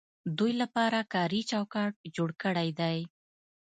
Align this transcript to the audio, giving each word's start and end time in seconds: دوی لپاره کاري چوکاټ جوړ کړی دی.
دوی 0.37 0.51
لپاره 0.61 0.99
کاري 1.13 1.41
چوکاټ 1.51 1.93
جوړ 2.15 2.29
کړی 2.43 2.69
دی. 2.79 2.97